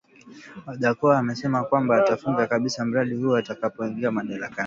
[0.67, 4.57] Wajackoya amesema kwamba atafunga kabisa mradi huo atakapoingia madarakani